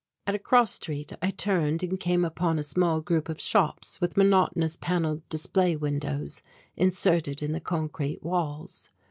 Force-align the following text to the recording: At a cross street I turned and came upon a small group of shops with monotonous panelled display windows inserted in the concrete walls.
At 0.25 0.33
a 0.33 0.39
cross 0.39 0.71
street 0.71 1.13
I 1.21 1.29
turned 1.29 1.83
and 1.83 1.99
came 1.99 2.25
upon 2.25 2.57
a 2.57 2.63
small 2.63 3.01
group 3.01 3.29
of 3.29 3.39
shops 3.39 4.01
with 4.01 4.17
monotonous 4.17 4.75
panelled 4.75 5.21
display 5.29 5.75
windows 5.75 6.41
inserted 6.75 7.43
in 7.43 7.51
the 7.51 7.59
concrete 7.61 8.23
walls. 8.23 8.89